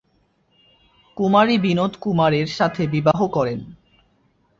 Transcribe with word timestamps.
কুমারী 1.17 1.55
বিনোদ 1.57 1.93
কুমারের 1.99 2.47
সাথে 2.47 2.83
বিবাহ 2.87 3.19
করেন। 3.27 3.59